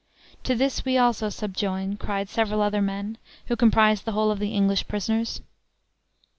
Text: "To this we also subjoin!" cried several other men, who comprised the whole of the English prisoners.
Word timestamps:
"To 0.45 0.55
this 0.55 0.83
we 0.83 0.97
also 0.97 1.29
subjoin!" 1.29 1.95
cried 1.97 2.27
several 2.27 2.63
other 2.63 2.81
men, 2.81 3.19
who 3.45 3.55
comprised 3.55 4.03
the 4.03 4.13
whole 4.13 4.31
of 4.31 4.39
the 4.39 4.51
English 4.55 4.87
prisoners. 4.87 5.41